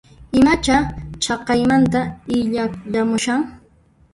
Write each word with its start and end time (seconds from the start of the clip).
Imacha 0.39 0.77
chaqaymanta 1.23 2.01
illayamushan? 2.37 3.39